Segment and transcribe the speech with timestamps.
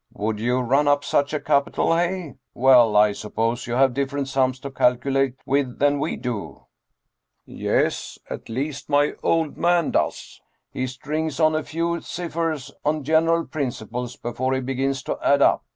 [0.13, 2.37] "Would run up such a capital, hey?
[2.55, 6.65] Well, I suppose you have different sums to calculate with than we do.""
[7.45, 10.41] Yes, at least my old man does.
[10.71, 15.65] He strings on a few ciphers on general principles before he begins to add up.